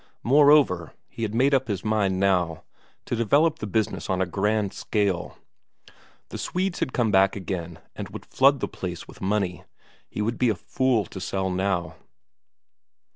Moreover, 0.23 0.95
he 1.09 1.21
had 1.21 1.35
made 1.35 1.53
up 1.53 1.67
his 1.67 1.85
mind 1.85 2.19
now 2.19 2.63
to 3.05 3.15
develop 3.15 3.59
the 3.59 3.67
business 3.67 4.09
on 4.09 4.19
a 4.19 4.25
grand 4.25 4.73
scale. 4.73 5.37
The 6.29 6.39
Swedes 6.39 6.79
had 6.79 6.91
come 6.91 7.11
back 7.11 7.35
again 7.35 7.77
and 7.95 8.09
would 8.09 8.25
flood 8.25 8.61
the 8.61 8.67
place 8.67 9.07
with 9.07 9.21
money; 9.21 9.63
he 10.09 10.23
would 10.23 10.39
be 10.39 10.49
a 10.49 10.55
fool 10.55 11.05
to 11.05 11.21
sell 11.21 11.49
out 11.51 11.55
now. 11.55 11.95